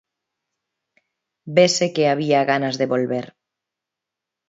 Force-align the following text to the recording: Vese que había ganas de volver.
Vese 1.55 1.85
que 1.95 2.05
había 2.11 2.47
ganas 2.51 2.75
de 2.79 2.89
volver. 2.93 3.25